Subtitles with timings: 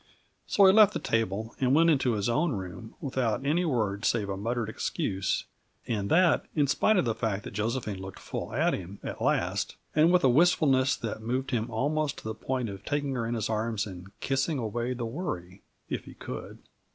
[0.47, 4.29] So he left the table, and went into his own room without any word save
[4.29, 5.45] a muttered excuse;
[5.87, 9.75] and that in spite of the fact that Josephine looked full at him, at last,
[9.95, 13.35] and with a wistfulness that moved him almost to the point of taking her in
[13.35, 16.57] his arms and kissing away the worry if he could.